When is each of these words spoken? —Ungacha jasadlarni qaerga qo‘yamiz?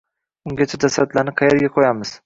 —Ungacha 0.51 0.81
jasadlarni 0.85 1.37
qaerga 1.43 1.73
qo‘yamiz? 1.79 2.17